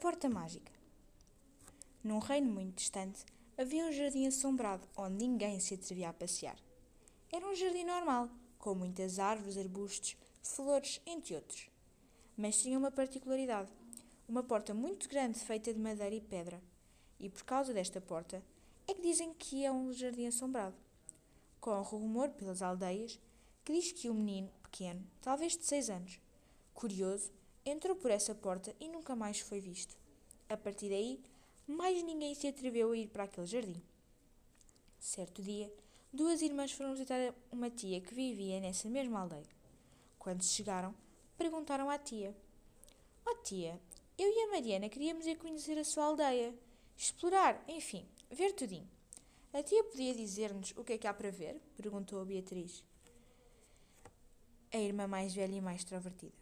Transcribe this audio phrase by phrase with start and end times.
[0.00, 0.72] Porta Mágica.
[2.02, 3.22] Num reino muito distante,
[3.58, 6.56] havia um jardim assombrado onde ninguém se atrevia a passear.
[7.30, 11.68] Era um jardim normal, com muitas árvores, arbustos, flores, entre outros.
[12.34, 13.70] Mas tinha uma particularidade:
[14.26, 16.62] uma porta muito grande feita de madeira e pedra.
[17.18, 18.42] E por causa desta porta
[18.88, 20.76] é que dizem que é um jardim assombrado.
[21.60, 23.20] O rumor pelas aldeias
[23.62, 26.18] que diz que um menino pequeno, talvez de seis anos,
[26.72, 27.30] curioso,
[27.64, 29.96] entrou por essa porta e nunca mais foi visto.
[30.48, 31.20] A partir daí,
[31.66, 33.82] mais ninguém se atreveu a ir para aquele jardim.
[34.98, 35.72] Certo dia,
[36.12, 39.48] duas irmãs foram visitar uma tia que vivia nessa mesma aldeia.
[40.18, 40.94] Quando chegaram,
[41.38, 42.36] perguntaram à tia:
[43.26, 43.80] Oh tia,
[44.18, 46.54] eu e a Mariana queríamos ir conhecer a sua aldeia,
[46.96, 48.88] explorar, enfim, ver tudinho.
[49.52, 51.60] A tia podia dizer-nos o que é que há para ver?
[51.76, 52.84] perguntou a Beatriz,
[54.72, 56.39] a irmã mais velha e mais extrovertida.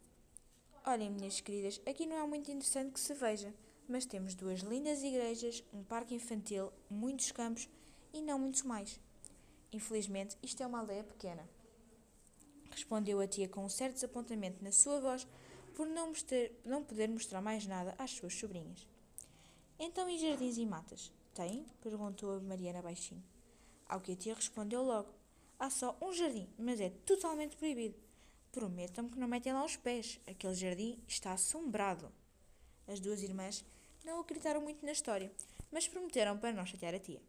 [0.90, 3.52] Olhem, minhas queridas, aqui não é muito interessante que se veja,
[3.86, 7.68] mas temos duas lindas igrejas, um parque infantil, muitos campos
[8.10, 8.98] e não muitos mais.
[9.70, 11.46] Infelizmente, isto é uma aldeia pequena.
[12.70, 15.28] Respondeu a tia com um certo desapontamento na sua voz
[15.74, 18.88] por não, mostrar, não poder mostrar mais nada às suas sobrinhas.
[19.78, 21.12] Então, e jardins e matas?
[21.34, 21.66] Tem?
[21.82, 23.22] perguntou a Mariana baixinho.
[23.86, 25.10] Ao que a tia respondeu logo:
[25.58, 28.07] Há só um jardim, mas é totalmente proibido.
[28.58, 30.18] Prometam-me que não metem lá os pés.
[30.26, 32.10] Aquele jardim está assombrado.
[32.88, 33.64] As duas irmãs
[34.04, 35.30] não acreditaram muito na história,
[35.70, 37.22] mas prometeram para não chatear a tia.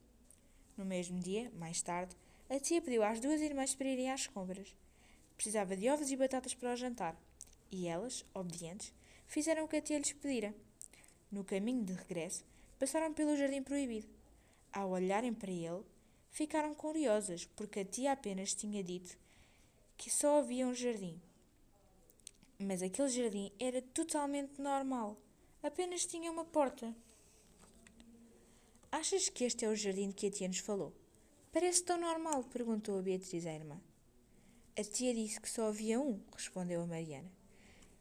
[0.75, 2.15] No mesmo dia, mais tarde,
[2.49, 4.75] a tia pediu às duas irmãs para irem às compras.
[5.35, 7.15] Precisava de ovos e batatas para o jantar,
[7.71, 8.91] e elas, obedientes,
[9.27, 10.51] fizeram o que a tia lhes pedira.
[11.31, 12.43] No caminho de regresso,
[12.79, 14.07] passaram pelo jardim proibido.
[14.73, 15.83] Ao olharem para ele,
[16.31, 19.15] ficaram curiosas, porque a tia apenas tinha dito
[19.99, 21.21] que só havia um jardim.
[22.57, 25.17] Mas aquele jardim era totalmente normal.
[25.61, 26.95] Apenas tinha uma porta.
[28.89, 30.93] Achas que este é o jardim que a tia nos falou?
[31.51, 33.77] Parece tão normal, perguntou a Beatriz à irmã.
[34.77, 37.29] A tia disse que só havia um, respondeu a Mariana.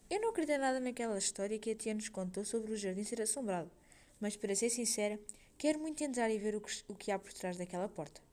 [0.08, 3.20] Eu não acredito nada naquela história que a tia nos contou sobre o jardim ser
[3.20, 3.72] assombrado,
[4.20, 5.18] mas para ser sincera,
[5.58, 8.27] quero muito entrar e ver o que, o que há por trás daquela porta.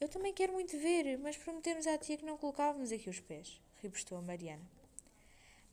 [0.00, 3.60] Eu também quero muito ver, mas prometemos à tia que não colocávamos aqui os pés,
[3.82, 4.66] repostou a Mariana.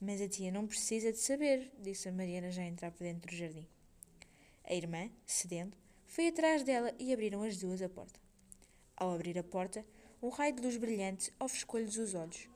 [0.01, 3.31] Mas a tia não precisa de saber, disse a Mariana já a entrar para dentro
[3.31, 3.65] do jardim.
[4.65, 8.19] A irmã, cedendo, foi atrás dela e abriram as duas a porta.
[8.97, 9.85] Ao abrir a porta,
[10.21, 12.49] um raio de luz brilhante ofuscou-lhes os olhos.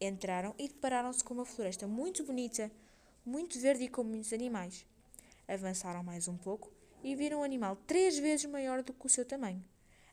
[0.00, 2.68] Entraram e depararam-se com uma floresta muito bonita,
[3.24, 4.84] muito verde e com muitos animais.
[5.46, 6.72] Avançaram mais um pouco
[7.04, 9.64] e viram um animal três vezes maior do que o seu tamanho.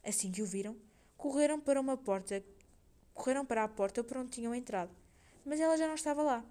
[0.03, 0.77] Assim que o viram,
[1.19, 2.41] correram para uma porta,
[3.13, 4.89] correram para a porta por onde tinham entrado,
[5.45, 6.45] mas ela já não estava lá.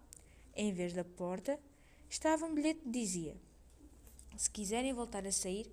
[0.55, 1.59] Em vez da porta,
[2.09, 3.35] estava um bilhete que dizia:
[4.37, 5.73] Se quiserem voltar a sair,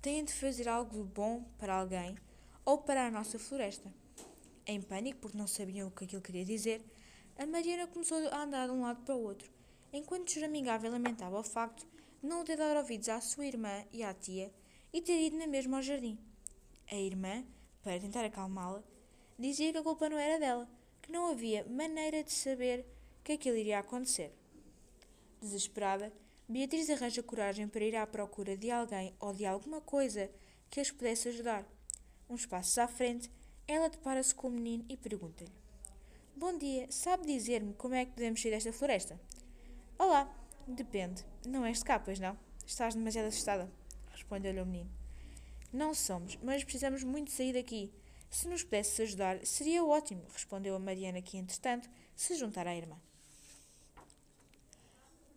[0.00, 2.16] têm de fazer algo bom para alguém
[2.64, 3.92] ou para a nossa floresta.
[4.64, 6.80] Em pânico, porque não sabiam o que aquilo queria dizer,
[7.36, 9.50] a Mariana começou a andar de um lado para o outro,
[9.92, 11.84] enquanto choramingava e lamentava o facto
[12.22, 14.52] de não ter dado ouvidos à sua irmã e à tia
[14.92, 16.16] e ter ido na mesma ao jardim.
[16.88, 17.44] A irmã
[17.86, 18.82] para tentar acalmá-la,
[19.38, 20.68] dizia que a culpa não era dela,
[21.00, 22.84] que não havia maneira de saber
[23.22, 24.32] que aquilo iria acontecer.
[25.40, 26.12] Desesperada,
[26.48, 30.28] Beatriz arranja coragem para ir à procura de alguém ou de alguma coisa
[30.68, 31.64] que as pudesse ajudar.
[32.28, 33.30] Uns passos à frente,
[33.68, 35.52] ela depara-se com o menino e pergunta-lhe:
[36.34, 39.20] Bom dia, sabe dizer-me como é que podemos sair desta floresta?
[39.96, 40.28] Olá,
[40.66, 41.24] depende.
[41.46, 42.36] Não és de cá, pois não?
[42.66, 43.70] Estás demasiado assustada,
[44.10, 45.05] respondeu-lhe o menino.
[45.76, 47.92] Não somos, mas precisamos muito sair daqui.
[48.30, 52.98] Se nos pudesse ajudar, seria ótimo, respondeu a Mariana, que entretanto se juntara à irmã.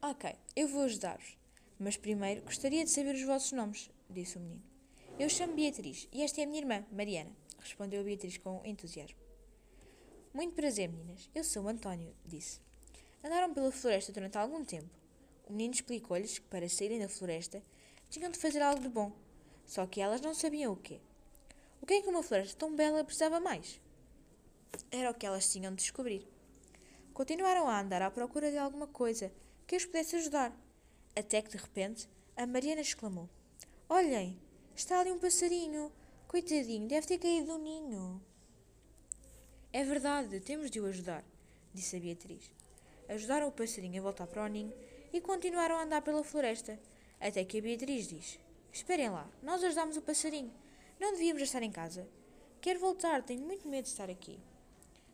[0.02, 1.38] Ok, eu vou ajudar-vos.
[1.78, 4.64] Mas primeiro gostaria de saber os vossos nomes, disse o menino.
[5.20, 9.20] Eu chamo Beatriz e esta é a minha irmã, Mariana, respondeu Beatriz com entusiasmo.
[10.34, 11.30] Muito prazer, meninas.
[11.36, 12.62] Eu sou o António, disse.
[13.22, 14.90] Andaram pela floresta durante algum tempo.
[15.50, 17.62] O menino explicou-lhes que para saírem da floresta
[18.10, 19.12] tinham de fazer algo de bom
[19.70, 21.00] só que elas não sabiam o quê.
[21.80, 23.80] O que é que uma floresta tão bela precisava mais?
[24.90, 26.28] Era o que elas tinham de descobrir.
[27.14, 29.32] Continuaram a andar à procura de alguma coisa
[29.68, 30.52] que os pudesse ajudar,
[31.16, 33.30] até que de repente a Mariana exclamou:
[33.88, 34.42] Olhem,
[34.76, 35.92] está ali um passarinho!
[36.28, 38.20] Coitadinho, deve ter caído do ninho.
[39.72, 41.24] É verdade, temos de o ajudar,
[41.76, 42.52] disse a Beatriz.
[43.08, 44.74] Ajudaram o passarinho a voltar para o ninho
[45.14, 46.80] e continuaram a andar pela floresta,
[47.20, 48.40] até que a Beatriz diz:
[48.72, 50.54] Esperem lá, nós ajudamos o passarinho.
[51.00, 52.08] Não devíamos estar em casa.
[52.62, 54.40] Quero voltar, tenho muito medo de estar aqui.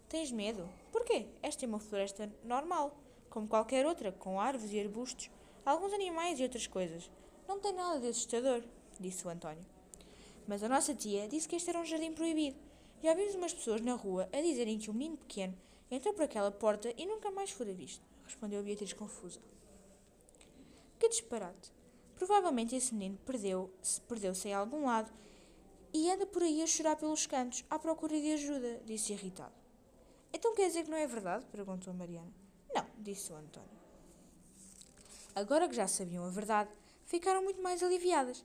[0.10, 0.68] Tens medo?
[0.92, 1.28] Porquê?
[1.42, 2.98] Esta é uma floresta normal,
[3.30, 5.30] como qualquer outra, com árvores e arbustos.
[5.66, 7.10] alguns animais e outras coisas.
[7.48, 8.64] Não tem nada de assustador,
[9.00, 9.66] disse o António.
[10.48, 12.58] Mas a nossa tia disse que este era um jardim proibido.
[13.02, 15.56] Já vimos umas pessoas na rua a dizerem que um menino pequeno
[15.90, 19.40] entrou por aquela porta e nunca mais fora visto, respondeu Beatriz confusa.
[21.00, 21.75] Que disparate!
[22.16, 25.12] Provavelmente esse menino perdeu-se perdeu em algum lado
[25.94, 29.54] e anda por aí a chorar pelos cantos, à procura de ajuda, disse irritado.
[30.34, 31.46] Então quer dizer que não é verdade?
[31.46, 32.32] perguntou Mariana.
[32.74, 33.70] Não, disse o António.
[35.34, 36.70] Agora que já sabiam a verdade,
[37.06, 38.44] ficaram muito mais aliviadas.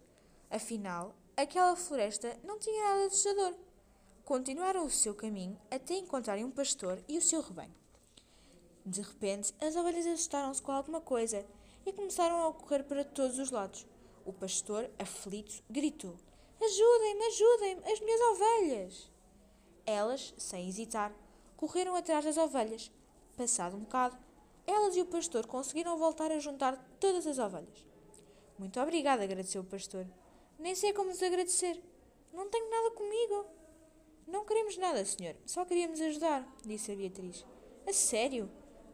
[0.49, 3.55] Afinal, aquela floresta não tinha nada de assustador.
[4.25, 7.75] Continuaram o seu caminho até encontrarem um pastor e o seu rebanho.
[8.87, 11.45] De repente, as ovelhas assustaram-se com alguma coisa
[11.91, 13.87] e começaram a correr para todos os lados.
[14.25, 16.17] O pastor, aflito, gritou:
[16.61, 19.11] Ajudem-me, ajudem-me, as minhas ovelhas!
[19.85, 21.13] Elas, sem hesitar,
[21.57, 22.91] correram atrás das ovelhas.
[23.37, 24.17] Passado um bocado,
[24.67, 27.87] elas e o pastor conseguiram voltar a juntar todas as ovelhas.
[28.59, 30.07] Muito obrigada, agradeceu o pastor.
[30.59, 31.83] Nem sei como vos agradecer.
[32.33, 33.47] Não tenho nada comigo.
[34.29, 35.35] Não queremos nada, senhor.
[35.45, 37.45] Só queríamos ajudar, disse a Beatriz.
[37.87, 38.49] A sério?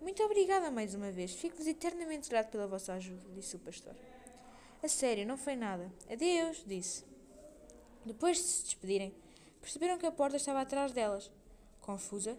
[0.07, 1.33] Muito obrigada mais uma vez.
[1.33, 3.93] Fico-vos eternamente grato pela vossa ajuda, disse o pastor.
[4.81, 5.93] A sério, não foi nada.
[6.09, 7.05] Adeus, disse.
[8.05, 9.13] Depois de se despedirem,
[9.61, 11.29] perceberam que a porta estava atrás delas.
[11.81, 12.39] Confusa,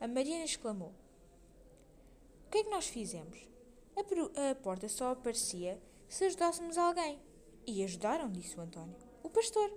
[0.00, 0.92] a Mariana exclamou:
[2.48, 3.38] O que é que nós fizemos?
[3.94, 7.20] A, a porta só aparecia se ajudássemos alguém.
[7.64, 8.96] E ajudaram, disse o António.
[9.22, 9.72] O pastor.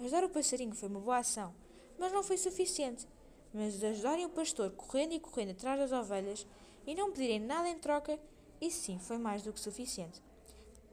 [0.00, 1.54] Ajudar o passarinho foi uma boa ação,
[1.98, 3.06] mas não foi suficiente.
[3.52, 6.46] Mas ajudarem o pastor correndo e correndo atrás das ovelhas
[6.88, 8.18] e não pedirem nada em troca,
[8.58, 10.22] isso sim foi mais do que suficiente.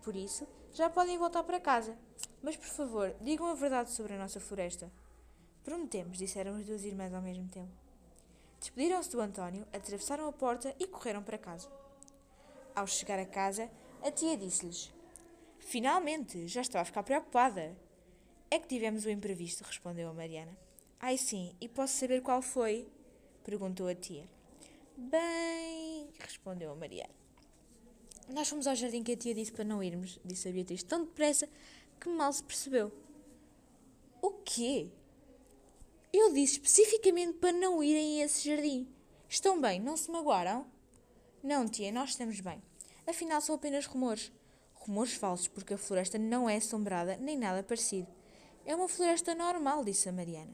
[0.03, 1.97] Por isso, já podem voltar para casa.
[2.43, 4.91] Mas, por favor, digam a verdade sobre a nossa floresta.
[5.63, 7.71] Prometemos, disseram as duas irmãs ao mesmo tempo.
[8.59, 11.69] Despediram-se do António, atravessaram a porta e correram para casa.
[12.75, 13.71] Ao chegar a casa,
[14.03, 14.93] a tia disse-lhes:
[15.59, 17.73] Finalmente, já estava a ficar preocupada.
[18.51, 20.57] É que tivemos o um imprevisto, respondeu a Mariana.
[20.99, 22.85] Ai sim, e posso saber qual foi?
[23.45, 24.27] perguntou a tia.
[24.97, 27.13] Bem, respondeu a Mariana.
[28.29, 31.03] Nós fomos ao jardim que a tia disse para não irmos, disse a Beatriz, tão
[31.03, 31.49] depressa
[31.99, 32.91] que mal se percebeu.
[34.21, 34.89] O quê?
[36.13, 38.87] Eu disse especificamente para não irem a esse jardim.
[39.27, 40.65] Estão bem, não se magoaram?
[41.43, 42.61] Não, tia, nós estamos bem.
[43.05, 44.31] Afinal, são apenas rumores.
[44.75, 48.07] Rumores falsos, porque a floresta não é assombrada nem nada parecido.
[48.65, 50.53] É uma floresta normal, disse a Mariana.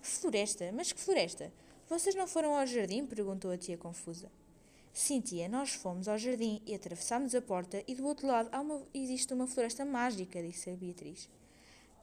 [0.00, 0.72] Floresta?
[0.72, 1.52] Mas que floresta?
[1.88, 3.06] Vocês não foram ao jardim?
[3.06, 4.28] perguntou a tia confusa.
[4.92, 8.82] Sim, tia, nós fomos ao jardim e atravessámos a porta e do outro lado uma,
[8.92, 11.30] existe uma floresta mágica, disse a Beatriz.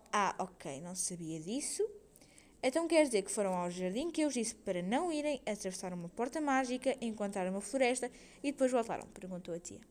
[0.09, 1.85] Ah, ok, não sabia disso.
[2.61, 6.07] Então quer dizer que foram ao jardim que eu disse para não irem, atravessar uma
[6.07, 8.09] porta mágica, encontrar uma floresta
[8.41, 9.05] e depois voltaram?
[9.07, 9.81] perguntou a tia.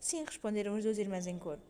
[0.00, 1.60] Sim, responderam as duas irmãs em coro.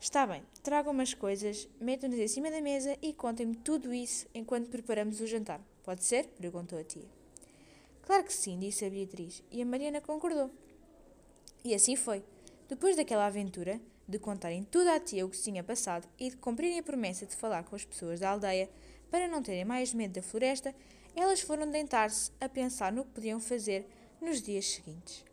[0.00, 4.70] Está bem, tragam umas coisas, metam-nos em cima da mesa e contem-me tudo isso enquanto
[4.70, 5.60] preparamos o jantar.
[5.82, 6.26] Pode ser?
[6.38, 7.08] perguntou a tia.
[8.02, 10.50] Claro que sim, disse a Beatriz, e a Mariana concordou.
[11.64, 12.22] E assim foi.
[12.68, 16.36] Depois daquela aventura, de contarem tudo à tia o que se tinha passado e de
[16.36, 18.68] cumprirem a promessa de falar com as pessoas da aldeia,
[19.10, 20.74] para não terem mais medo da floresta,
[21.14, 23.86] elas foram deitar-se a pensar no que podiam fazer
[24.20, 25.24] nos dias seguintes.